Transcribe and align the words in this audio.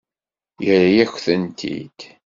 Yerra-yak-tent-id? 0.65 1.99